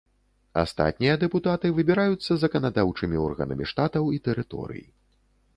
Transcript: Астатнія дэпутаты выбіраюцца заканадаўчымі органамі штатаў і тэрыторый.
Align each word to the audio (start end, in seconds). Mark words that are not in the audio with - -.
Астатнія 0.61 1.17
дэпутаты 1.23 1.71
выбіраюцца 1.79 2.39
заканадаўчымі 2.45 3.21
органамі 3.27 3.71
штатаў 3.73 4.11
і 4.17 4.21
тэрыторый. 4.31 4.83